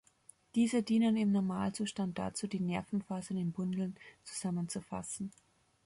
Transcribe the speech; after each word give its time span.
Diese 0.55 0.81
dienen 0.81 1.15
im 1.15 1.31
Normalzustand 1.31 2.17
dazu, 2.17 2.47
die 2.47 2.59
Nervenfasern 2.59 3.37
in 3.37 3.51
Bündeln 3.51 3.95
zusammenzufassen. 4.23 5.31